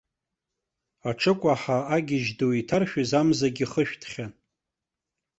Аҽыкәаҳа 1.09 1.77
агьежь 1.95 2.31
ду 2.37 2.51
иҭаршәыз 2.59 3.11
амзагьы 3.19 3.65
хышәҭхьан. 3.71 4.33